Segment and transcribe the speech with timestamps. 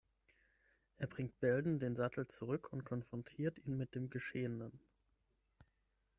[0.97, 4.79] Er bringt Belden den Sattel zurück und konfrontiert ihn mit dem Geschehenen.